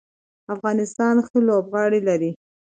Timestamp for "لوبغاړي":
1.47-1.99